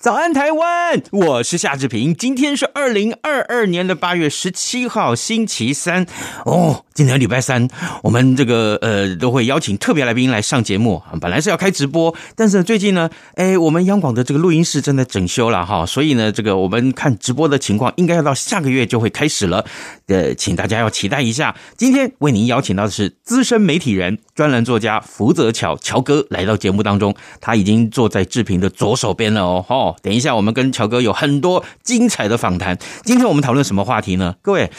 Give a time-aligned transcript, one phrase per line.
[0.00, 1.02] 早安，台湾！
[1.12, 2.14] 我是夏志平。
[2.14, 6.06] 今天是二零二二年的八月十七号，星期三。
[6.46, 7.66] 哦，今天礼拜三，
[8.02, 11.02] 我们这个呃都会邀请特别来宾来上节目。
[11.18, 19.64] 本来是要开直播，但是最近呢，哎，我们央广的这个录音室正在整修了哈，所以呢，这个我们看直播的情况，应该要到下个月就会开始了。
[20.08, 21.56] 呃，请大家要期待一下。
[21.74, 29.64] 今天为您邀请到的是资深媒体人、专栏作家福泽乔乔哥来到节目当中，他已经坐在志平的左手边了哦。
[29.70, 32.78] 哦等一下，我们跟乔哥有很多精彩的访谈。
[33.04, 34.34] 今天我们讨论什么话题呢？
[34.42, 34.70] 各位，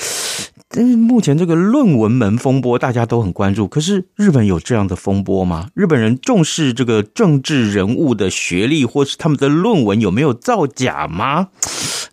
[0.73, 5.67] 但是目前这个论文门风波大家都很关注，可是日本有这样的风波吗？
[5.73, 11.49] 日本人重视这个政治人物的学历或是他们的论文有没有造假吗？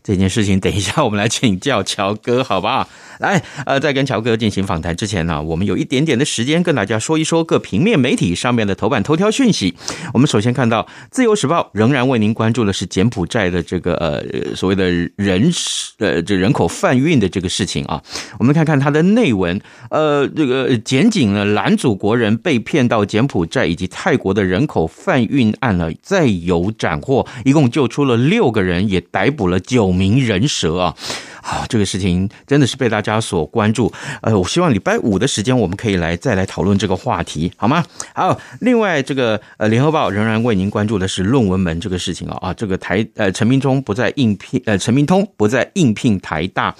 [0.08, 2.88] 这件事情，等一下我们来请教乔哥，好不好？
[3.18, 9.74] 来，呃，在跟乔哥进行访谈之前呢，我们有一点点的时间跟大家说一说各平面媒体上面的头版头条讯息。
[10.14, 15.52] 我们首先看到《自由时报》仍然为您关注的是柬埔寨的这个呃所谓的人
[15.98, 18.02] 呃这人口贩运的这个事情啊。
[18.38, 30.94] 我们看看它的内文，呃，这个检警呢拦阻国人被骗到柬埔寨以及泰国的人口贩运案呢再有斩获，一共救出了六个人，也逮捕了九名人蛇啊。
[31.40, 33.90] 好，这个事情真的是被大家所关注。
[34.20, 37.82] 呃，我希望礼拜五的时间我们可以来再来讨论这个话题，好吗？
[38.14, 46.74] 好，另外这个呃，联合报仍然为您关注的是论文门这个事情啊啊，这个台呃陈明忠不再应聘呃陈明通不再应聘台大。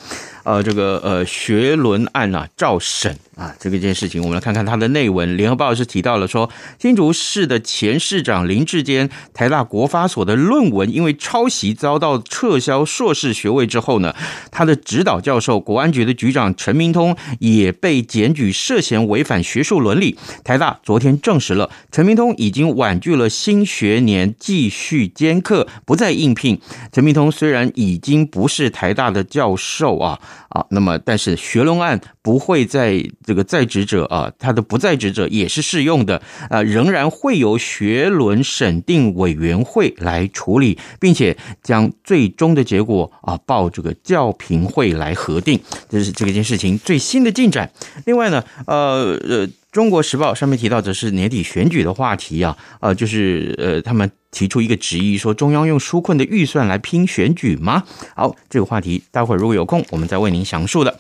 [0.49, 5.37] 呃，这个呃学伦案啊，照审啊，这个件事情，我们来看看它的内文。
[5.37, 6.49] 联合报是提到了说，
[6.79, 14.15] 新竹市的前市长林智坚，台大国发所的论文因为抄袭遭到撤销硕士学位之后呢，
[14.51, 20.17] 他的指导教授国安局的局长陈明通也被检举涉嫌违反学术伦理。
[20.43, 26.59] 台大昨天证实了，陈明通已经婉拒了新学年继续兼课，不再应聘。
[26.91, 30.19] 陈明通虽然已经不是台大的教授啊。
[30.49, 47.71] 啊，那么但是学伦案不会在这个在职者啊，他的不在职者也是适用的啊，仍然会由学伦审定委员会来处理，并且将最终的结果啊报这个教评会来核定，这是这个件事情最新的进展。
[48.07, 49.49] 另外呢，呃呃。
[49.71, 57.85] 中国时报上面提到，则是年底选举的话题啊，呃，就是呃，他们提出一个质疑，说中央用纾困的预算来拼选举吗？
[58.17, 60.99] 好，这个话题待会儿如果有空，我们再为您详述的。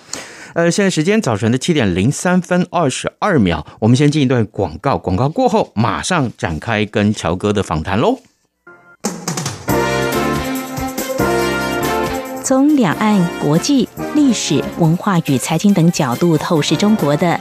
[0.52, 8.20] 呃，现在时间早晨的七点零三分二十二秒，我们先进一段广告，广告过后马上展开跟乔哥的访谈喽。
[12.44, 17.40] 从两岸、国际、历史、文化与财经等角度透视中国的。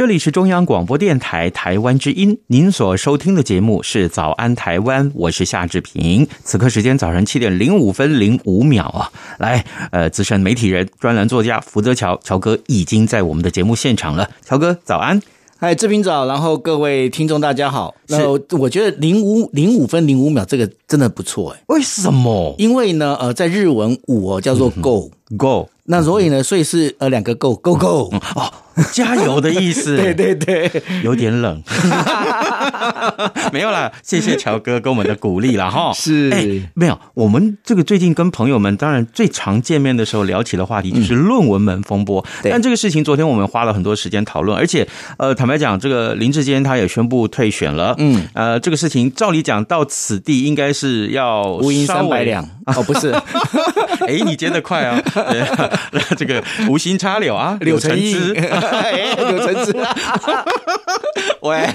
[0.00, 6.26] 这里是中央广播电台台湾之音，您所收听的节目是《早安台湾》，我是夏志平。
[6.42, 14.30] 此刻时间早上七点零五分零五秒啊，来，呃，资深媒体人、专栏作家福泽桥乔哥已经在我们的节目现场了。
[14.42, 15.20] 乔哥，早安！
[15.62, 17.94] 嗨，志平早，然后各位听众大家好。
[18.06, 18.16] 那
[18.58, 21.62] 我觉得零五零五分零五秒这个真的不错哎。
[21.66, 22.54] 为什么？
[22.56, 28.50] 因为呢，呃，在日文五哦叫做 go、嗯、go，那所以呢，所以是呃两个 go go go、嗯、哦。
[28.92, 31.62] 加油的意思， 对对对，有点冷，
[33.52, 35.92] 没有啦，谢谢乔哥给我们的鼓励了哈。
[35.96, 42.24] 是，哎，没有，我们这个最近跟朋友们，当然最常见面的时候聊起的话题就是论文门风波。
[42.42, 44.86] 嗯、但这个事情，昨天我们花了很多时间讨论，而且，
[45.18, 47.94] 呃，坦白讲，这个林志坚他也宣布退选了。
[47.98, 53.10] 嗯，呃，这个事情照理讲到此地，应该是要无银三百两哦，不是，
[54.06, 55.00] 哎，你接的快啊，
[56.16, 58.34] 这个无心插柳啊，柳成枝。
[58.34, 59.94] 柳橙汁啊！
[61.42, 61.68] 喂，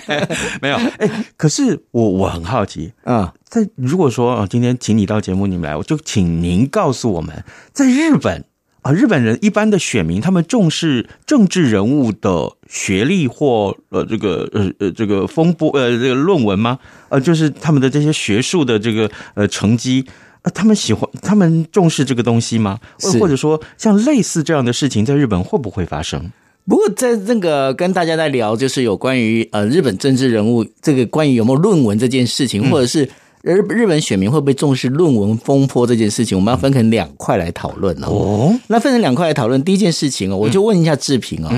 [0.61, 1.04] 没有哎，
[1.37, 7.43] 可是我我很好奇啊，在如果说啊，今天请你到节目里面来，我就请您告诉我们，
[7.73, 8.45] 在日本
[8.81, 16.77] 啊，日本人一般的选民，他们重视政治人物的学历或呃这个呃呃这个风波呃这个论文吗？
[17.09, 20.05] 呃，就是他们的这些学术的这个呃成绩
[20.43, 22.79] 啊，他们喜欢他们重视这个东西吗？
[23.19, 26.31] 或者说，像类似这样的事情，在日本会不会发生？
[26.67, 33.07] 不过，在那个跟大家在聊，就是有关于呃日本政治人物这个关于有没有论文这件事情，或者是
[33.43, 38.59] 日日本选民会不会重视论文风波这件事情，我们要分成两块来讨论哦。
[38.67, 41.51] 那分成两块来讨论，第一件事情哦，我就问一下志平哦，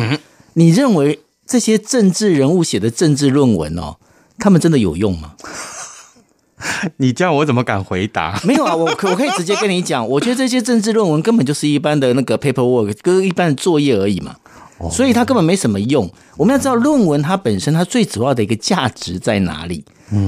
[0.54, 3.96] 你认为这些政治人物写的政治论文哦，
[4.38, 5.36] 他们真的有用吗？
[6.98, 8.42] 你这样我怎么敢回答？
[8.44, 14.36] 没有啊，我可我可以直接跟你讲，我觉得这些政治论文根本就是一般的那个 paperwork，跟一般的作业而已嘛。
[14.92, 16.10] 所以它根本没什么用。
[16.36, 19.84] 我们要知道，论文它本身它最主要的一个价值在哪里？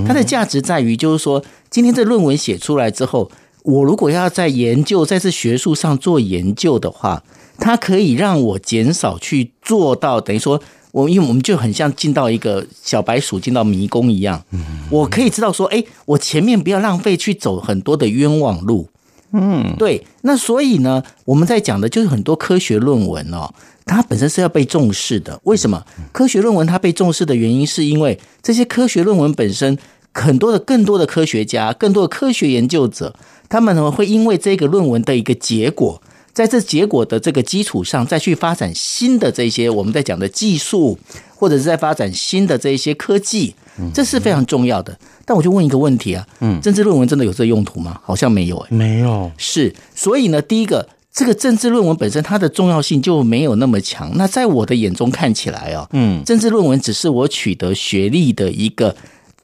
[0.07, 3.31] 它的价值在于，就是说，今天这论文写出来之后，
[3.63, 7.23] 我如果要在研究，在这学术上做研究的话，
[7.57, 10.59] 它可以让我减少去做到，等于说，
[10.91, 14.43] 我因为我们就很像进到一个小白鼠进到迷宫一样，
[14.89, 18.89] 我可以知道说，哎，我前面不要浪费去走很多的冤枉路。
[19.31, 20.05] 嗯，对。
[20.21, 23.53] 那所以呢，我们在讲的就是很多科学论文哦。
[23.85, 25.39] 它本身是要被重视的。
[25.45, 29.75] 为什么科学论文它被重视的原因，是因为这些科学论文本身，
[30.13, 33.15] 很多的更多的科学家、更多的科学研究者，
[33.47, 35.99] 他们呢会因为这个论文的一个结果，
[36.39, 40.97] 在这结果的这个基础上，再去发展新的这些我们在讲的技术，
[41.35, 43.53] 或者是在发展新的这一些科技，
[43.93, 44.97] 这是非常重要的。
[45.25, 47.99] 但我就问一个问题啊，嗯，政治论文真的有这用途吗？
[48.01, 49.29] 好像没有，哎，没有。
[49.37, 50.87] 是，所以呢，第一个。
[51.11, 54.15] 这个政治论文本身它的重要性就没有那么强。
[54.15, 58.95] 那在我的眼中看起来啊，嗯，政治论文只是我取得学历的一个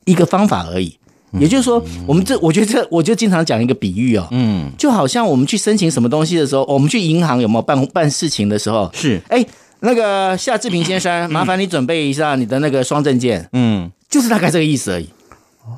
[0.05, 0.95] 一个方法而已。
[1.39, 9.45] 也就是说，我们这我觉得这我就经常讲一个比喻哦，嗯，就好像我们去申请什么东西的时候，我们去银行有没有办办事情的时候，是，哎，
[9.81, 15.07] 那个夏志平先生， 麻烦你准备一下你的那个双证件，嗯，就是大概这个意思而已。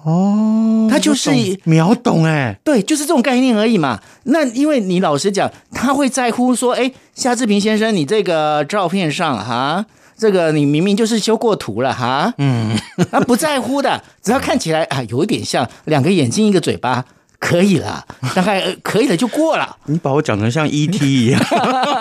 [0.04, 1.31] 哦，他就是
[1.63, 4.01] 秒懂哎，对，就是这种概念而已嘛。
[4.24, 9.86] 那因为你老实讲，他会在乎说，哎，夏志平先生，你这个照片上哈，
[10.18, 12.78] 这个你明明就是修过图了哈，嗯，
[13.12, 17.06] 他不在乎的，只要看起来啊，有一点像两个眼睛一个嘴巴。
[17.39, 18.03] 可以了，
[18.36, 19.77] 大概可以了就过了。
[19.86, 21.39] 你把我讲成像 ET 一样，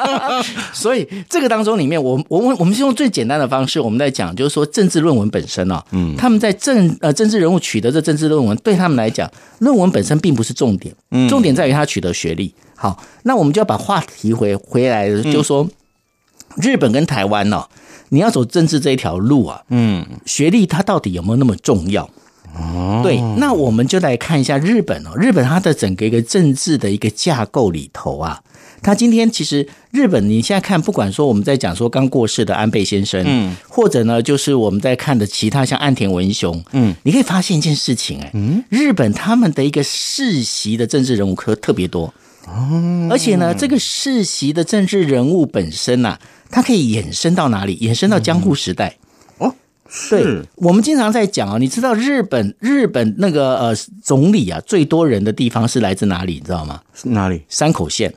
[0.72, 12.54] 所以这个当中里面，我我们我们是用最简单的方式，我们在讲，就是说政治论文本身啊，嗯，他们在政呃政治人物取得这政治论文，对他们来讲，论文本身并不是重点，嗯，重点在于他取得学历。
[12.74, 15.68] 好，那我们就要把话题回回来，就是说
[16.56, 17.64] 日本跟台湾呢，
[18.08, 22.08] 你要走政治这一条路啊，嗯，学历它到底有没有那么重要？
[22.54, 25.10] 哦，对，那我们就来看一下日本哦。
[25.16, 28.40] 日本它的整个一个政治的一个架构里头啊，
[28.82, 42.14] 它今天其实日本你现在看，不管说我们在讲说刚过世的安倍先生，嗯，或者呢就是我们在看的其他像岸田文雄，嗯，你可以发现一件事情，哎，嗯，日本他们的一个世袭的政治人物可特别多
[42.46, 46.16] 哦，而且呢，这个世袭的政治人物本身呐，
[46.50, 47.74] 它可以延伸到哪里？
[47.80, 48.96] 延伸到江户时代。
[50.10, 56.34] 对，我们经常在讲啊，你知道日本日本那个呃总理啊，最多人的地方是来自哪里？
[56.34, 56.80] 你知道吗？
[56.94, 57.42] 是哪里？
[57.48, 58.12] 山口县，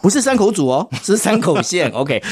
[0.00, 1.90] 不是山口组哦， 是山口县。
[1.90, 2.22] OK，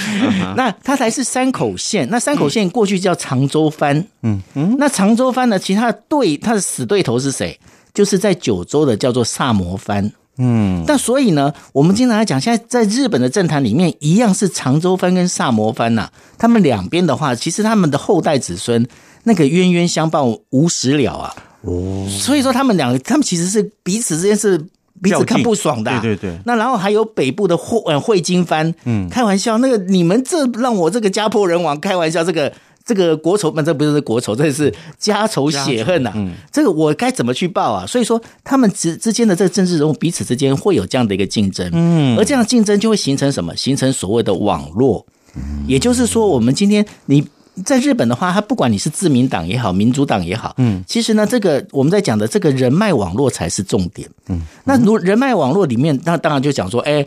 [0.56, 2.08] 那它才是山口县。
[2.10, 4.06] 那山口县过去叫长州藩。
[4.22, 7.58] 嗯嗯，那长州藩呢，其他的对他的死对头是谁？
[7.92, 10.12] 就是在九州的叫做萨摩藩。
[10.38, 18.86] 嗯，但所以呢，我们经常来讲，现在在日本的政坛里面，一样是长州藩跟萨摩藩呐、啊，他们两边的话，其实他们的后代子孙
[19.22, 21.34] 那个冤冤相报无时了啊。
[21.62, 24.58] 哦，所以说他们两个，他们其实是彼此之间是
[25.00, 26.00] 彼此看不爽的、啊。
[26.00, 26.38] 对对对。
[26.44, 32.52] 那然后还有北部的会呃会津藩，嗯，开玩笑，那个你们这让我这个家破人亡，开玩笑这个。
[32.84, 36.12] 这个国仇，那这不是国仇，这是家仇血恨呐、啊。
[36.16, 37.86] 嗯，这个我该怎么去报啊？
[37.86, 41.66] 所以说，他们之之间的这个政治人物彼此之间会有这样的一个竞争。
[41.72, 43.56] 嗯，而这样竞争就会形成什么？
[43.56, 45.06] 形成所谓的网络。
[45.66, 47.26] 也就是说，我们今天你
[47.64, 54.06] 在日本的话，他不管你是自民党也好，民主党也好，嗯，其实呢，这个我们在讲的这个人脉网络才是重点。
[54.28, 57.06] 嗯，那如人脉网络里面，那当然就讲说，哎。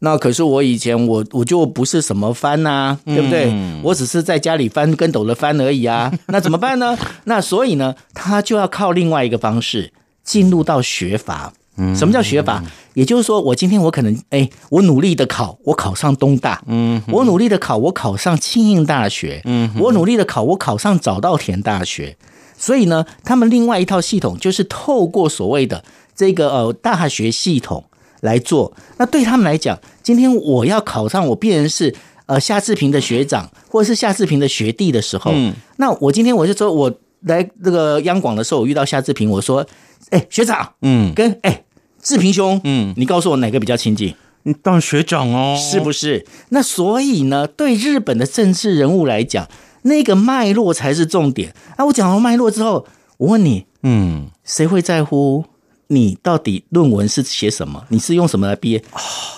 [0.00, 3.50] 那可是我以前我我就不是什么翻呐、啊，对不对？
[3.50, 6.12] 嗯、我只是在家里翻跟斗的翻而已啊。
[6.28, 6.96] 那怎么办呢？
[7.24, 11.52] 那所以呢，他就要靠另外一个方式进入到学法。
[11.94, 12.62] 什么叫学法？
[12.94, 16.62] 也就是说，我今天我可能哎，我努力的考，我考上东大。
[16.66, 19.42] 嗯，我努力的考，我考上庆应大学。
[19.44, 22.16] 嗯，我努力的考，我考上早稻田大学。
[22.56, 25.84] 所以呢，他们另外一套系统就是透过所谓的
[26.14, 27.84] 这个呃大学系统。
[28.20, 31.94] 来做，那对他们来讲，今天我要考上，我必然是
[32.26, 39.66] 呃夏志平的学长，或者是夏志平的学弟的时候，嗯，那我今天我就说，我来这个央广的时候，我遇到夏志平，我说，
[40.10, 41.64] 哎，学长，嗯，跟哎
[42.00, 44.14] 志平兄，嗯，你告诉我哪个比较亲近？
[44.44, 46.24] 你当学长哦，是不是？
[46.50, 49.48] 那所以呢，对日本的政治人物来讲，
[49.82, 51.52] 那个脉络才是重点。
[51.76, 52.86] 啊，我讲完脉络之后，
[53.18, 55.44] 我问你，嗯，谁会在乎？
[55.88, 57.84] 你到底论文是写什么？
[57.90, 58.82] 你是用什么来毕业？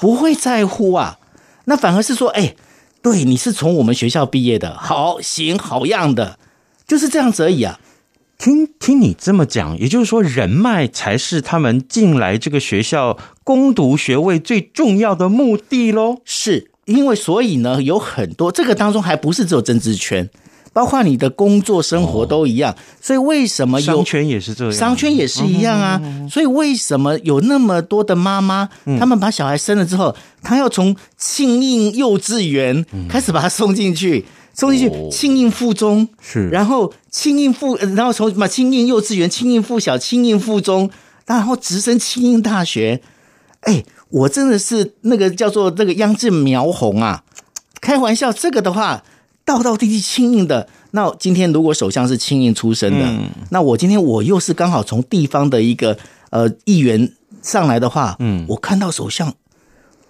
[0.01, 1.19] 不会在乎啊，
[1.67, 2.55] 那反而是说，哎，
[3.03, 6.39] 对，你是从我们学校毕业的，好行好样的，
[6.87, 7.79] 就是这样子而已啊。
[8.39, 16.19] 听听你这么讲，也就是说，人脉才是他们进来这个学校攻读学位最重要的目的喽。
[16.25, 20.31] 是因为所以呢，有很多这个当中还不是只有政治圈。
[20.73, 24.73] 包括你的工作生活都一样，所以为什么有商圈也是这样？
[24.73, 26.01] 商圈也是一样啊。
[26.31, 40.89] 所以为什么有那么多的妈妈，他们把小孩生了之后，他要从庆应幼稚园开始把他送进去，送进去庆应附中，是，然后庆应附，然后从什么庆应幼稚园、庆应附小、庆应附中，
[41.27, 43.01] 然后直升庆应大学。
[43.63, 47.25] 哎，我真的是那个叫做那个央志苗红啊！
[47.81, 49.03] 开玩笑，这个的话。
[49.49, 55.97] 道道地地庆应的，那今天如果首相是庆应出身的，嗯、那我今天我又是刚好从地方的一个
[56.29, 59.33] 呃议员上来的话，嗯，我看到首相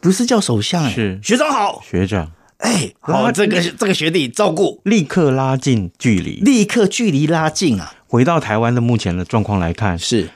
[0.00, 7.95] 不是叫首相哎，是学长好，学长，哎，好，这个这个学弟照顾，立刻拉近距离，立刻距离拉近啊！
[8.09, 10.30] 回到台湾的目前的状况来看，是。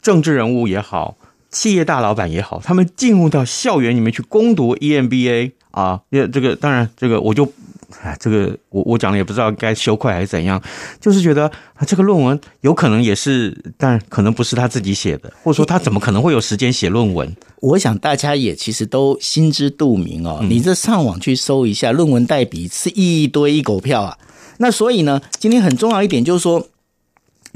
[0.00, 1.18] 政治人物也好，
[1.50, 7.52] 企业大老板也好，他们进入到校园里面去攻读 EMBA 啊，也这个当然这个我就。
[8.02, 10.60] 哎，这个我我讲了也不知道该羞愧还是怎样，
[11.00, 17.34] 就是觉得啊，这个论文有可能也是，但可能不是他自己写的，或者说他怎么可能会有时间写论文？
[17.60, 20.40] 我想大家也其实都心知肚明哦。
[20.42, 24.18] 你这上网去搜一下论文代笔是一堆一狗票啊。
[24.58, 26.66] 那所以呢，今天很重要一点就是说，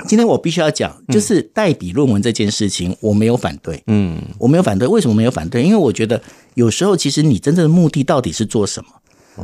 [0.07, 4.87] 今天我必须要讲，就是代笔论文这件事情，我没有反对，嗯，我没有反对。
[4.87, 5.63] 为什么没有反对？
[5.63, 6.23] 因为我觉得
[6.55, 8.91] 有时候其实你真正的目的到底是做什么？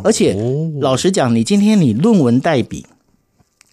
[0.04, 0.36] 而且，
[0.80, 2.84] 老实讲，你今天你论文代笔，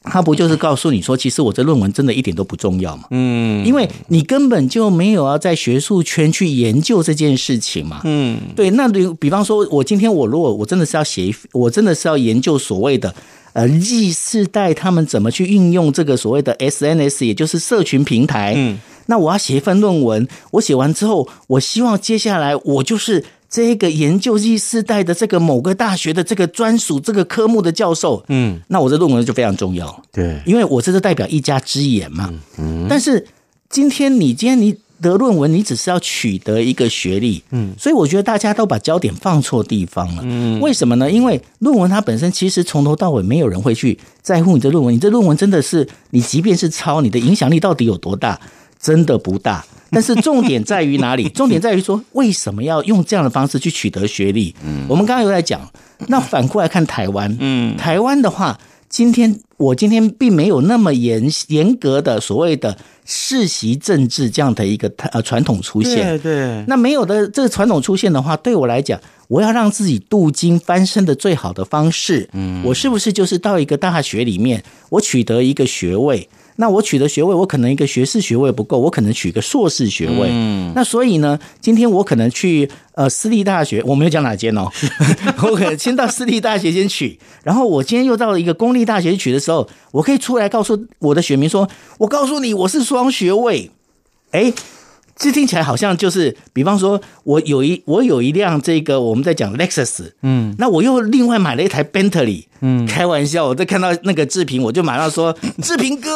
[0.03, 3.03] 他不就是告诉你说，其实我这论文真的一点都不重要嘛？
[3.11, 8.01] 嗯，因为你根本就没有要在学术圈去研究这件事情嘛。
[8.03, 8.69] 嗯，对。
[8.71, 13.13] 那比比方说，我今天我如果我真的是要写，我真的是要研究所谓的
[13.53, 18.53] 呃 Z 世代他们怎么去运用这个所谓的 SNS，也就是社群平台。
[18.57, 23.23] 嗯，那我要写一份论文，我写完之后，我希望接下来我就是。
[23.53, 33.27] 这个研究 Z 世代的这个某个大学的这个专属这个科目的教授，嗯，那我这论文就非常重要，对，因为我这是代表一家之言嘛，嗯，但是
[33.69, 41.11] 今天你今天你得论文，你只是要取得一个学历，嗯，所以我觉得大家都把焦点放错地方了，嗯，为什么呢？
[41.11, 48.41] 因为论文它本身其实从头到尾没有人会去在乎你的论文，你这论文真的是你即便是抄，你的影响力到底有多大？
[48.83, 49.65] 真的不大。
[49.93, 51.29] 但是重点在于哪里？
[51.33, 54.53] 重点在于说，为什么要用这样的方式去取得学历？
[54.65, 55.61] 嗯，我们刚刚有在讲，
[56.07, 58.59] 那反过来看台湾，嗯，台湾的话，
[58.89, 62.75] 今天我今天并没有那么严严格的所谓的
[63.05, 66.17] 世袭政治这样的一个呃传统出现。
[66.17, 66.65] 对对。
[66.67, 76.27] 那没有的这个传统出现的话，对我来讲，我要让自己镀金翻身的最好的方式，嗯，我是不是就是到一个大学里面，我取得一个学位？
[76.57, 80.29] 那我取的学位，我可能一个学士学位不够，我可能取个硕士学位。
[80.29, 84.67] 嗯，那所以呢，今天我可能去呃私立大学，我没有讲哪间哦，
[85.43, 91.67] 我可能先到私立大学先取，然后我今天又到了一个公立大学去取的时候，我可以出来告诉我的学民说，
[91.97, 93.71] 我告诉你，我是双学位。
[94.31, 94.53] 哎。
[95.15, 106.09] 这听起来好像就是，比方说，我有一我有一辆这个我们在讲 Lexus，嗯，那我又另外买了一台 Bentley，嗯，开玩笑，我在看到那个志平，我就马上说 志平哥，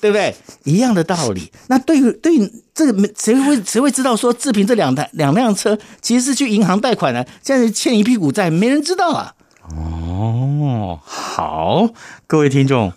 [0.00, 0.34] 对不对？
[0.64, 1.52] 一样的道理。
[1.68, 9.34] 那对于对于这个谁会谁会知道说志平这两台两辆车其实是去银行贷款的，现在欠一屁股债，没人知道啊。
[9.76, 11.90] 哦，好，
[12.26, 12.92] 各位听众，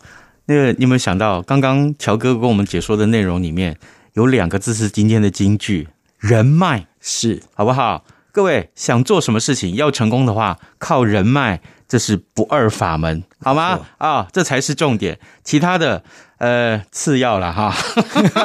[0.45, 3.77] 那个你有没有想到刚刚乔哥跟我们解说的内容里面？
[4.13, 5.87] 有两个字是今天的金句，
[6.19, 8.03] 人脉是好不好？
[8.33, 11.61] 各位想做什么事情要成功的话，靠人脉，
[11.91, 13.81] 这是不二法门，好吗？
[13.97, 16.01] 啊，这才是重点，其他的。
[16.37, 17.71] 呃，次要了哈。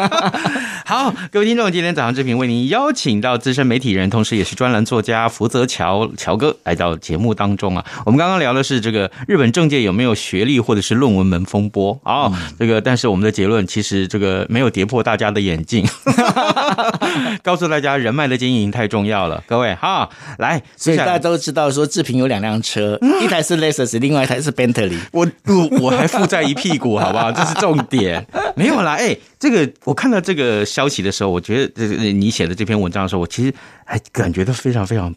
[0.85, 7.83] 好，各位听众，今天早上志平为您邀请到资深媒体人，同时也是专栏作家福泽乔乔哥来到节目当中啊。
[8.05, 12.31] 我们刚刚聊的是这个日本政界有没有学历或者是论文门风波啊？
[12.59, 15.83] 这个，但是我们的结论其实这个没有跌破大家的眼镜，
[17.43, 19.43] 告诉大家人脉的经营太重要了。
[19.47, 24.99] 各位哈，来，所以大家都知道说志平有两辆车，一台是 Lexus，另外一台是 Bentley。
[25.13, 27.33] 我我我还负债一屁股，好不好？
[27.33, 28.27] 这是重点。
[28.55, 33.53] 没有啦， 哎、欸，这个我看到这个消息的时候，我觉得这个你写的这篇文章的时候，我其实
[33.85, 35.15] 还感觉到非常非常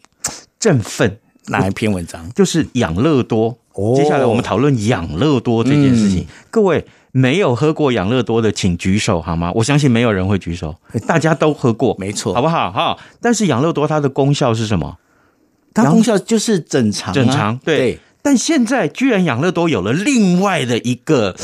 [0.58, 1.18] 振奋。
[1.46, 2.30] 哪一篇文章？
[2.34, 3.56] 就是养乐多。
[3.72, 6.20] 哦，接下来我们讨论养乐多这件事情。
[6.20, 9.50] 嗯、各位没有喝过养乐多的，请举手好吗？
[9.54, 10.74] 我相信没有人会举手，
[11.06, 12.70] 大家都喝过，没错，好不好？
[12.70, 14.96] 哈，但是养乐多它的功效是什么？
[15.72, 17.58] 它功效就是整肠、啊，整肠。
[17.64, 17.76] 对。
[17.76, 21.34] 对但现在居然养乐多有了另外的一个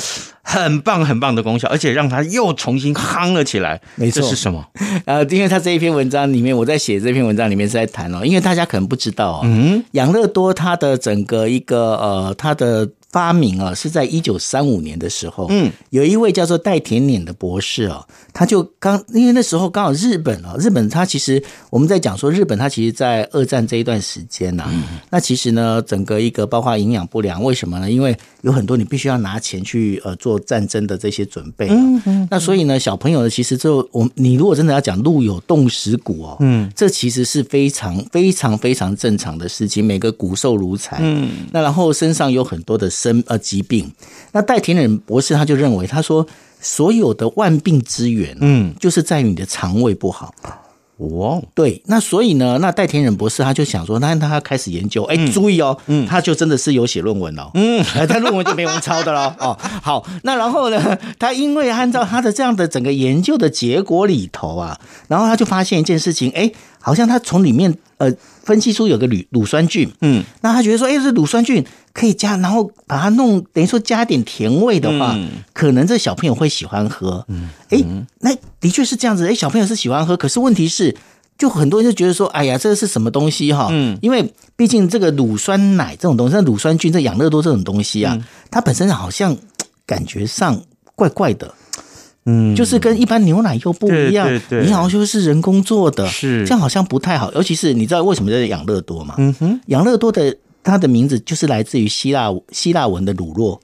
[0.42, 3.80] 很棒很棒的功效，而且让它又重新夯了起来。
[3.94, 4.62] 没错，这是什么？
[5.06, 12.86] 呃，因为他这一篇文章里面，我在写这篇文章里面是在谈哦，因为大家可能不知道哦，嗯，养乐多它的整个一个呃，它的。
[13.10, 24.68] 发明啊，是在一九三五年的时候，嗯，有一位叫做戴田稔的博士啊，他就刚因为那时候刚好日本啊，日本他其实我们在讲说日本他其实，在二战这一段时间呐，
[25.10, 27.90] 那其实呢，整个一个包括营养不良，为什么呢？
[27.90, 42.90] 因为有很多你必须要拿钱去呃做战争的这些准备，嗯嗯，那所以呢，小朋友呢，其实就我你如果真的要讲路有冻死骨哦，嗯，这其实是非常非常非常正常的事情，每个骨瘦如柴，嗯，那然后身上有很多的。
[42.96, 43.92] 生呃疾病，
[44.32, 46.26] 那戴田忍博士他就认为，他说
[46.60, 50.34] 所有的万病之源，嗯，就是在于你的肠胃不好。
[50.98, 59.58] 哦，对，那所以呢，那戴田忍博士他就想说，那他开始研究，哎、欸，注意哦，嗯，他就真的是有写论文哦，嗯，他论文就没有抄的了哦。
[59.82, 66.54] 好，那然后呢，他因为按照他的这样的整个研究的结果里头啊，然后他就发现一件事情，哎、欸，
[66.86, 71.66] 好像他从里面呃分析出有个乳乳酸菌，嗯，那他觉得说，哎、欸，这乳酸菌。
[71.96, 77.24] 可以加，然后把它弄，等于说加点甜味的话，嗯、可能这小朋友会喜欢喝。
[77.28, 77.82] 嗯，哎，
[78.20, 79.26] 那的确是这样子。
[79.26, 80.94] 哎，小朋友是喜欢喝，可是问题是，
[81.38, 83.68] 就很多人就觉得说，哎呀，这个是什么东西哈？
[83.70, 89.34] 嗯，因为毕竟这个乳酸奶这种东西，那乳酸菌、这养乐多这种东西啊，嗯、它本身好像
[89.86, 90.60] 感觉上
[90.94, 91.54] 怪怪的。
[92.26, 94.28] 嗯，就是跟一般牛奶又不一样。
[94.28, 97.32] 对对对，你好像就是人工做的，是这样好像不太好。
[97.32, 99.14] 尤其是你知道为什么叫养乐多吗？
[99.18, 100.36] 嗯哼，养乐多的。
[100.68, 103.56] 它的名字就是来自于希腊希腊文的乳酪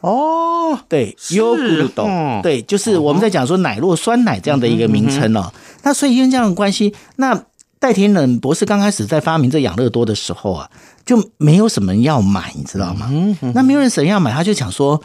[0.00, 2.04] 哦，对，优格豆，
[2.42, 5.52] 对，就是我们在讲说奶酪酸奶这样的一个名称哦。
[5.84, 7.44] 那所以因为这样的关系，那
[7.78, 10.68] 戴天冷博士刚开始在发明这养乐多的时候啊，
[11.06, 13.08] 就没有什么人要买，你知道吗？
[13.54, 15.00] 那没有人想要买，他就想说。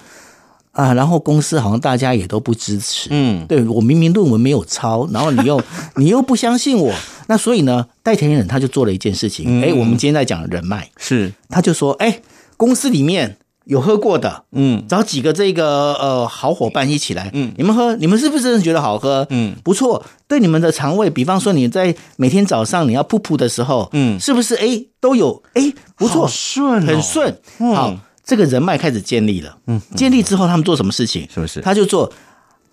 [0.74, 5.62] 啊，然后公司好像大家也都不支持，嗯，对，我明明论文没有抄，然后你又
[5.98, 6.92] 你又不相信我，
[7.28, 12.22] 那所以呢，代田忍他就做了一件事情，哎、嗯，我们今天在讲人脉，是，他就说，哎，
[12.58, 19.28] 公司里面有喝过的，嗯，找几个这个呃好伙伴一起来，嗯，你们喝，你们是不是真的觉得好喝？
[19.30, 27.96] 嗯，不错，对你们的肠胃，比方说你在每天早上你要噗噗的时候，嗯，是不是哎都有哎不错，顺、哦，很顺，好。
[28.24, 31.28] 嗯这个人脉开始建立了，嗯，建立之后他们做什么事情？
[31.34, 31.60] 是不是？
[31.60, 32.10] 他就做，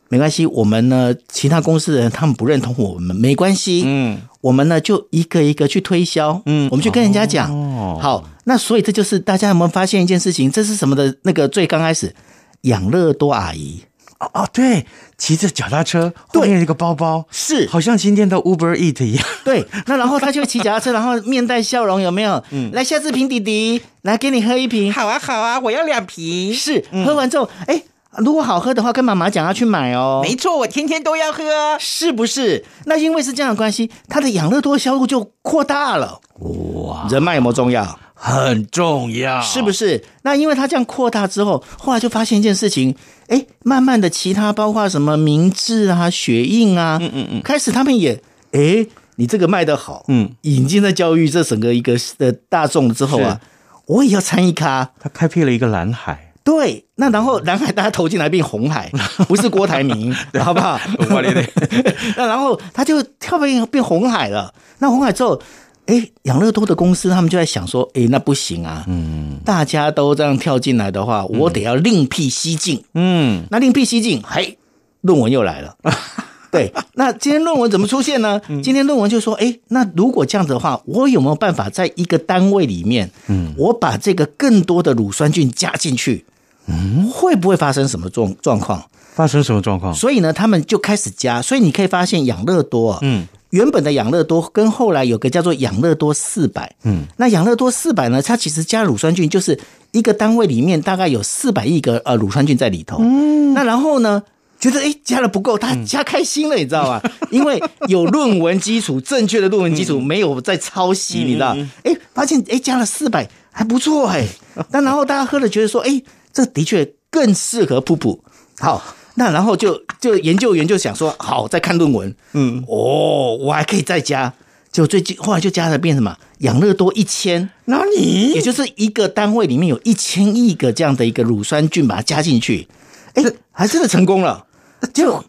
[0.08, 0.46] 没关系。
[0.46, 3.82] 我们呢，其他公司的人他们不认同我们，没关系。
[3.84, 7.52] 嗯，我们呢就一个一个去推销，嗯，我们去跟人家讲。
[7.52, 10.50] 哦，好，那所以这就是大家有没有发现一件事情？
[10.50, 11.16] 这是什么的？
[11.22, 12.14] 那个最刚开始，
[12.62, 13.82] 养乐多阿姨。
[14.20, 19.24] 哦哦，对，骑着脚踏车，后面一个包包，是好像今天的 Uber Eat 一样。
[19.44, 22.42] 对， 那然后他就骑脚踏车，然后面带笑容，有没有？
[22.50, 24.92] 嗯，来，夏志平弟弟，来给你喝一瓶。
[24.92, 26.52] 好啊，好啊，我要两瓶。
[26.54, 27.82] 是，喝完之后，哎，
[28.18, 30.20] 如果好喝的话，跟妈妈讲要去买哦。
[30.22, 31.42] 没错，我天天都要喝，
[31.80, 32.62] 是不是？
[32.84, 36.20] 那因为是这样的关系，它的养乐多销路就扩大了。
[36.40, 37.98] 哇，人脉有没有重要？
[38.22, 40.04] 很重要，是不是？
[40.22, 42.94] 那因为它这样扩大之后，后来就发现一件事情，
[43.28, 48.20] 哎，慢慢的，其他包括什么明治啊、雪印啊，嗯嗯嗯，开始他们也，
[48.52, 53.40] 哎，你这个卖得好，嗯，引进在教育这整个一个的大众之后啊，
[53.86, 56.26] 我也要参与咖，他开辟了一个蓝海。
[56.42, 58.90] 对，那然后蓝海大家投进来变红海，
[59.28, 60.78] 不是郭台铭，好不好？
[62.16, 64.52] 那然后他就跳变变红海了。
[64.78, 65.40] 那红海之后，
[65.90, 74.56] 哎，养乐多的公司他们就在想说，哎，那不行啊，嗯，大家都这样跳进来的话，我得要另辟蹊径，嗯，那另辟蹊径，嘿，
[75.00, 75.74] 论文又来了。
[76.52, 78.40] 对，那今天论文怎么出现呢？
[78.62, 86.24] 今天论文就说，哎，那如果这样子的话，我有没有办法在一个单位里面，嗯，我把这个更多的乳酸菌加进去？
[86.66, 88.84] 嗯，会不会发生什么状状况？
[89.14, 89.92] 发生什么状况？
[89.92, 91.42] 所以呢，他们就开始加。
[91.42, 99.58] 所以你可以发现，养乐多，嗯，原本的养乐多跟后来有个叫做养乐多四百，嗯，那养乐多四百呢，它其实加乳酸菌就是
[99.92, 102.98] 一个单位里面大概有四百亿个呃乳酸菌在里头。
[103.00, 104.22] 嗯，那然后呢，
[104.58, 107.02] 觉得哎加了不够，他加开心了，你知道吗？
[107.30, 111.56] 因为有论文基础，正确的论文基础，没有在抄袭，你知道？
[111.84, 114.26] 哎，发现哎加了四百还不错哎。
[114.70, 116.02] 那然后大家喝了觉得说，哎。
[116.32, 118.16] 这的确更适合噗噗。
[118.60, 118.80] 好，
[119.20, 124.32] 那然后就就研究员就想说，好，再看论文，嗯，哦，我还可以再加，
[124.72, 126.16] 就最近后来就加了变什么？
[126.38, 132.66] 养乐多一千，那你也就是一个单位里面有一千亿个这样的一个乳酸菌，把它加进去，
[133.12, 134.46] 哎，还真的成功了。
[134.94, 135.22] 结果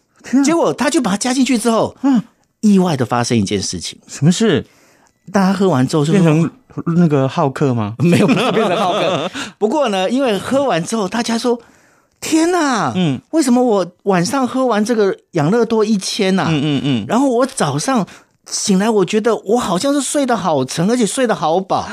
[0.45, 2.23] 结果他就把它加进去之后，嗯，
[2.61, 4.65] 意外的发生一件事情，什么事？
[5.33, 6.49] 大家喝完之后就变成。
[6.95, 7.95] 那个好客吗？
[7.99, 9.29] 没有，变成好客。
[9.59, 11.59] 不过呢，因为喝完之后，大家说
[12.21, 16.45] ：“天呐，嗯，为什么我晚上喝完这个养乐多一千呐？
[16.49, 18.07] 嗯嗯嗯，然后我早上
[18.45, 21.89] 醒来，我觉得我好像是睡得好沉，而且睡得好饱。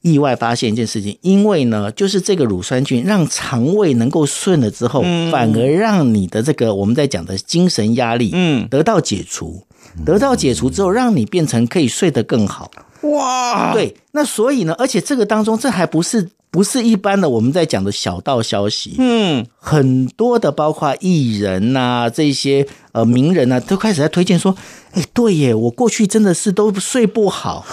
[0.00, 9.64] 意外发现一件事情，因为呢，就是这个乳酸菌让肠胃能够顺了之后，反而让你的这个我们在讲的精神压力，嗯，得到解除。
[10.06, 12.70] 得到解除之后，让你变成可以睡得更好。”
[13.02, 24.54] 哇，对，那所以呢，而且这个当中，这还不是不是一般的我们在讲的小道消息，嗯，很多的包括艺人呐、啊，这些呃名人呐、啊，都开始在推荐说，
[24.92, 27.64] 哎，对耶，我过去真的是都睡不好，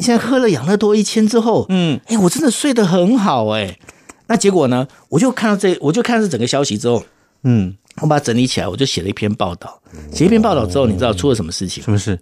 [0.00, 3.78] 现在喝了养乐多一千之后，嗯，哎，我真的睡得很好，哎，
[4.26, 7.04] 那结果呢，我就看到这，我就看到这整个消息之后，
[7.44, 11.84] 嗯，我把它整理起来，我就写了一篇报道，写一篇报道之后，你知道出了什么事情？
[11.84, 12.18] 什么事？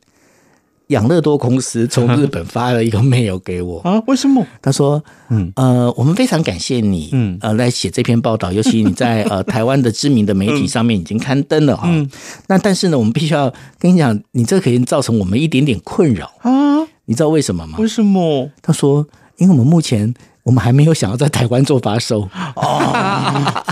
[0.91, 4.01] 养乐多公司从日本发了一个 mail 给我 啊？
[4.07, 4.45] 为什么？
[4.63, 11.85] 他说：“嗯呃，我们非常感谢你，嗯呃，来写这篇报道， 尤其你在呃台湾的知名的媒体上面已经刊登了哈。
[11.87, 12.09] 嗯，
[12.49, 16.51] 那但是呢，我们必须要跟你讲，你这可以造成我们一点点困扰啊。
[17.07, 17.79] 你知道为什么吗？
[17.81, 18.51] 为什么？
[18.63, 19.07] 他说，
[19.39, 23.65] 因为我们目前我们还没有想要在台湾做发售 哦。”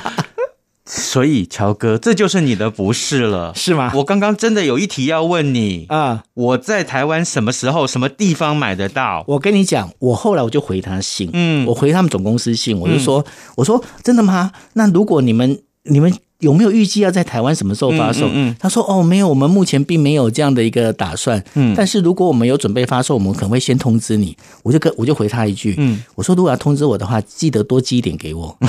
[0.91, 3.93] 所以，乔哥，这就是你的不是了，是吗？
[3.95, 6.25] 我刚刚真的有一题要问你啊！
[6.33, 9.23] 我在台湾什么时候、什么地方买得到？
[9.29, 13.25] 我跟你讲，我后来我就回他信，嗯，我回他们总公司信，我就说，嗯、
[13.57, 14.51] 我说真的吗？
[14.73, 18.27] 那如果你们你们有没有预计要在台湾什么时候发售？
[18.29, 21.45] 嗯，嗯，嗯，他说哦，没有，我们目前并没有这样的一个打算。
[21.53, 24.35] 嗯，但是如果我们有准备发售，我们可能会先通知你。
[24.63, 28.57] 我就跟我就回他一句，嗯，我说如果要通知我的话，记得多寄一点给我。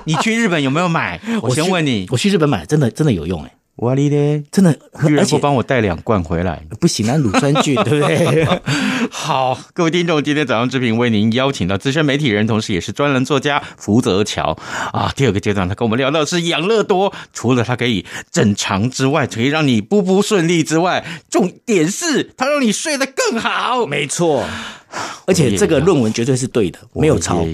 [0.04, 1.20] 你去日本有没有买？
[1.42, 3.52] 我先问你，我去日本买，真的真的有用哎！
[3.76, 8.46] 我哩咧，真的，而且帮我带两罐回来，不行啊，乳酸菌 对不对？
[9.10, 14.54] 好，各位听众，今天早上之平为您邀请到资深媒体人，同时也是专栏作家福泽桥
[14.92, 15.10] 啊。
[15.16, 23.86] 第二个阶段，他跟我们聊到的是养乐多，除了它可以整肠之外，可以让你步步顺利之外，重点是它让你睡得更好。
[23.86, 24.44] 没错。
[25.26, 27.46] 而且这个论文绝对是对的，没有抄。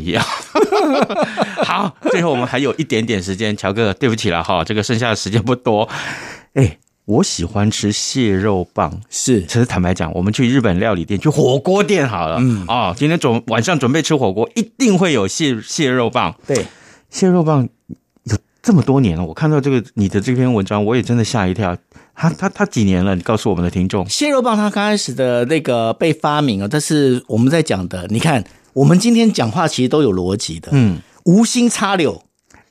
[1.63, 5.89] 好，最后我们还有一点点时间，乔哥，对不起了哈，这个剩下的时间不多。
[6.55, 16.35] 哎，我喜欢吃蟹肉棒，是，其实坦白讲，我们去日本料理店，去火锅店好了，嗯啊，今天准晚上准备吃火锅，一定会有蟹蟹肉棒。
[16.47, 16.65] 对，
[17.11, 17.69] 蟹肉棒
[18.25, 21.77] 有这么多年了，我看到这个你的这篇文章，我也真的吓一跳。
[22.17, 23.15] 他他他几年了？
[23.15, 28.07] 你告诉我们的听众，蟹肉棒它刚开始的那个被发明啊，但是我们在讲的。
[28.09, 30.71] 你看，我们今天讲话其实都有逻辑的。
[30.73, 32.23] 嗯，无心插柳，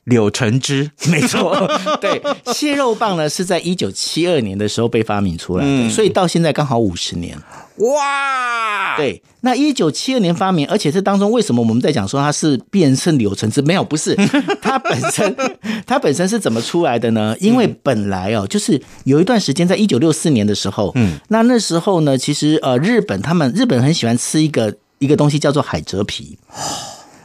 [0.04, 1.70] 柳成枝， 没错。
[2.00, 2.20] 对，
[2.52, 7.38] 蟹肉棒呢是在一九七二年的时候被发明出来的，嗯，所以到现在刚好五十年。
[7.78, 13.60] 哇，对，那一九七二年发明，而且这当中为什么我们在讲说它是变胜柳橙汁？
[13.60, 14.14] 没有，不是，
[14.62, 15.36] 它本身
[15.84, 17.36] 它本身是怎么出来的呢？
[17.38, 26.38] 因为本来哦，就是有一段时间，在一九六四年的时候，嗯，那那时候呢，其实呃，日本他们日本很喜欢吃一个一个东西叫做海蜇皮，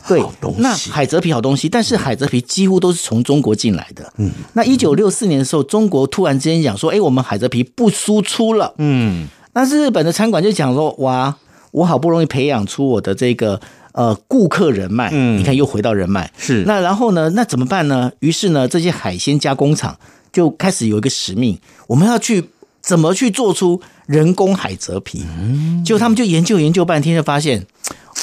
[0.06, 0.22] 对，
[0.58, 9.30] 那海蜇皮好东西，但是海蜇皮几乎都是从中国进来的，嗯，那一九六四年的时候，中国突然之间讲说，哎，我们海蜇皮不输出了，嗯。
[9.54, 11.36] 但是日本的餐馆就讲说，哇，
[11.72, 13.60] 我好不容易培养出我的这个
[13.92, 18.12] 呃顾客人脉，嗯，你看又回到人脉，是那然后呢，那怎么办呢？
[18.20, 19.98] 于是呢，这些海鲜加工厂
[20.32, 22.46] 就开始有一个使命，我们要去
[22.82, 25.24] 怎么去做出人工海蜇皮？
[25.38, 27.66] 嗯，结果他们就研究研究半天，就发现，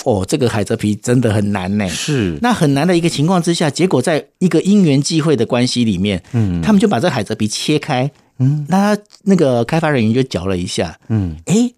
[0.04, 1.88] 哦，这个海蜇皮真的很难呢。
[1.88, 8.10] 是那很难的一个情况之下，结果在一个因缘际会的关系里面，嗯，他们就把这个海蜇皮切开。
[8.38, 11.72] 嗯，那他那个开发人员就嚼了一下，嗯，哎，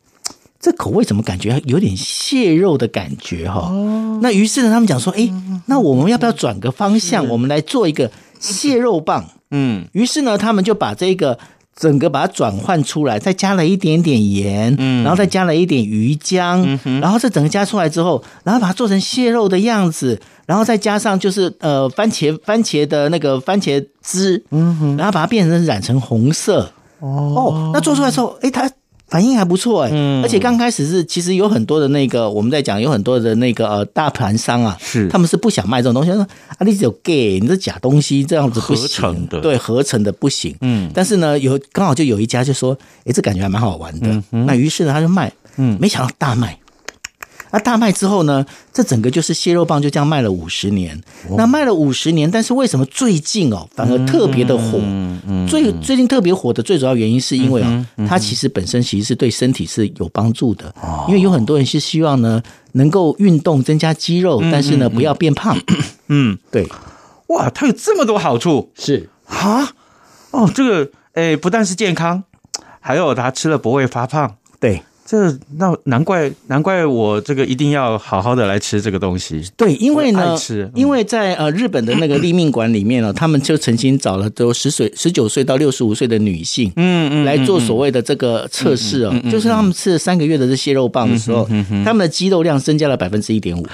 [0.58, 1.60] 这口味怎么感觉？
[1.66, 3.68] 有点蟹肉的感觉哈？
[3.70, 5.30] 哦，那于是呢，他们讲说，哎，
[5.66, 9.28] 那我们要不要转个方向，我们来做一个蟹肉棒？
[9.50, 11.38] 嗯，于是呢，他们就把这个。
[11.74, 28.70] 整个把它转换出来，再加了一点点盐，嗯，然后再加了一点鱼浆，嗯哼，然后这整个加出来之后，然后把它做成蟹肉的样子，然后再加上就是呃番茄番茄的那个番茄汁，嗯哼，然后把它变成染成红色，哦，哦，那做出来之后，哎，它。
[29.10, 35.08] 反应还不错哎、欸，嗯，而且刚开始是其实有很多的那个我们在讲有很多的那个呃大盘商啊，是。
[35.08, 39.40] 他们是不想卖这种东西，说啊你只有 gay，你这假东西这样子不行，合成的。
[39.40, 46.56] 对合成的不行，嗯，但是呢有刚好就有一家就说，哎这感觉还蛮好玩的，嗯嗯、那于是呢他就卖，嗯，没想到大卖。
[47.52, 48.44] 那大卖之后呢？
[48.72, 51.00] 这整个就是蟹肉棒就这样卖了五十年。
[51.36, 54.80] 那卖了五十年，但是为什么最近哦反而特别的火？
[55.48, 60.72] 最最近特别火的最主要原因是因为啊，它其实本身其实是对身体是有帮助的。
[61.08, 62.40] 因为有很多人是希望呢
[62.72, 65.58] 能够运动增加肌肉，但是呢不要变胖。
[66.06, 66.66] 嗯，对。
[67.28, 68.70] 哇，它有这么多好处？
[68.76, 69.72] 是啊。
[70.30, 72.22] 哦，这个诶，不但是健康，
[72.78, 74.36] 还有它吃了不会发胖。
[74.60, 74.82] 对。
[75.10, 79.42] 这那难怪难怪我这个一定要好好的来吃这个东西。
[79.56, 80.38] 对，因为呢，
[80.72, 91.44] 因为在呃日本的那个立命馆里面呢， 他们就曾经找了都十岁、十九岁到六十五岁的女性，嗯嗯，来做所谓的这个测试哦，就是他们吃了三个月的这蟹肉棒的时候，
[91.84, 93.66] 他们的肌肉量增加了百分之一点五。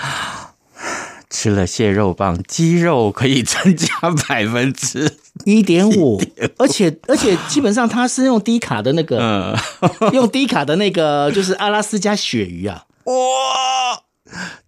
[1.29, 3.89] 吃了蟹肉棒，肌肉可以增加
[4.29, 5.13] 百分之
[5.45, 6.23] 一点五，
[6.57, 9.55] 而且而且基本上它是用低卡的那个，嗯、
[10.15, 13.13] 用低卡的那个就是阿拉斯加鳕鱼啊，哇，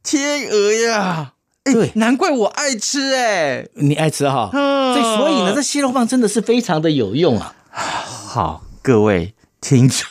[0.03, 1.33] 天鹅呀，
[1.64, 3.23] 欸、对，难怪我爱吃哎、
[3.59, 9.35] 欸，你爱吃哈，嗯、所以呢，这蟹肉棒真的是非常的有用啊，好，各位。
[9.68, 10.07] 听众，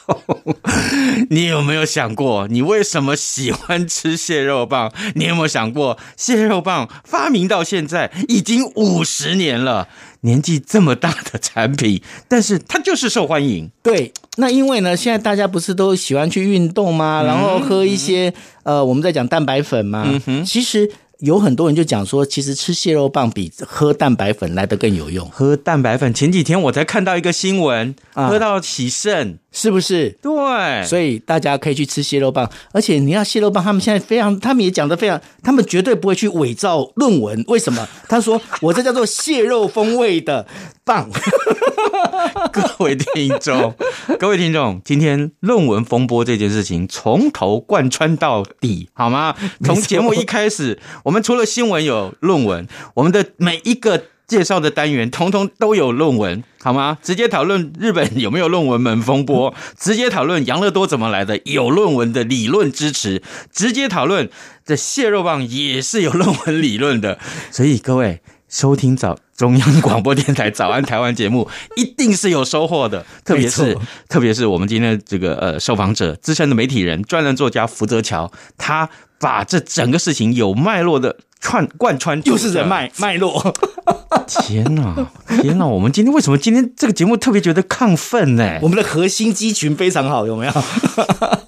[1.32, 4.94] 你有没有想过，你为什么喜欢吃蟹肉棒？
[5.16, 9.88] 你有没有想过，蟹肉棒发明到现在已经五十年了，
[10.22, 13.72] 年纪这么大的产品，但是它就是受欢迎。
[13.82, 17.24] 对，那因为呢，现在大家不是都喜欢去运动吗？
[17.24, 20.04] 然后喝一些、嗯、呃，我们在讲蛋白粉嘛？
[20.06, 20.92] 嗯哼，其实。
[21.22, 25.28] 有很多人就讲说，其实吃蟹肉棒比喝蛋白粉来得更有用。
[25.32, 30.16] 喝蛋白粉，前几天我才看到一个新闻，啊、喝到洗肾，是不是？
[30.22, 32.48] 对，所以大家可以去吃蟹肉棒。
[32.74, 37.44] 而且你要蟹肉棒，他们现在非常，他们也讲得非常，他们绝对不会去伪造论文。
[37.48, 37.88] 为什么？
[38.08, 40.46] 他说我这叫做蟹肉风味的
[40.86, 41.10] 棒。
[42.54, 43.74] 各位听众，
[44.20, 49.36] 各位听众，今天论文风波这件事情从头贯穿到底，好吗？
[49.64, 56.98] 从节目一开始，我们除了新闻有论文，我们的每一个介绍的单元，通通都有论文，好吗？
[57.02, 64.30] 直接讨论日本有没有论文门风波， 直接讨论养乐多怎么来的，有论文的理论支持，直接讨论
[64.66, 67.18] 这蟹肉棒也是有论文理论的，
[67.52, 68.22] 所以各位。
[68.50, 73.06] 收听早中央广播电台早安台湾节目， 一定是有收获的。
[73.26, 83.54] 特别是特别是我们今天这个呃受访者，资深的媒体人、专栏作家福泽桥，他把这整个事情有脉络的串贯穿，就是人脉脉络。
[84.28, 84.94] 天哪，
[85.42, 85.66] 天哪！
[85.66, 88.60] 我们今天为什么今天这个节目特别觉得亢奋呢？
[88.62, 90.54] 我们的核心肌群非常好，有没有？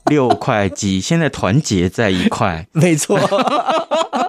[0.06, 3.20] 六块肌现在团结在一块， 没错。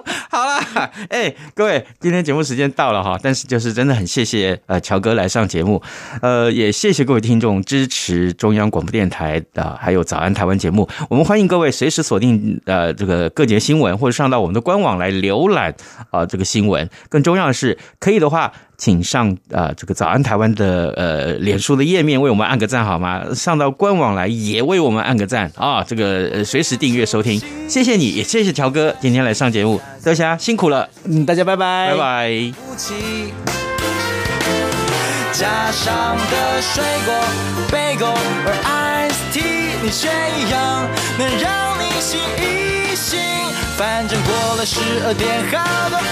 [0.73, 5.81] 哈， 哎、各位，今天节目时间到了哈，但是就是真的很谢谢呃乔哥来上节目，
[6.21, 15.73] 呃，也谢谢各位听众支持中央广播电台的还有早安台湾节目，我们欢迎各位随时锁定呃这个各节新闻或者上到我们的官网来浏览
[16.09, 18.51] 啊、这个新闻，更重要的是可以的话。
[18.81, 23.21] 请上呃这个早安台湾的呃脸书的页面为我们按个赞好吗？
[23.35, 25.83] 上到官网来也为我们按个赞啊！
[25.83, 27.39] 这个呃随时订阅收听，
[27.69, 32.53] 谢谢你也谢谢乔哥今天来上节目，大家辛苦了，嗯，大家拜拜，拜拜。
[35.31, 37.13] 加上的水果
[37.69, 38.17] ，Bagel
[38.47, 38.49] 而
[39.05, 40.89] Ice Tea，你却一样
[41.19, 43.19] 能让你醒一醒。
[43.77, 46.11] 反正过了十二点，好多。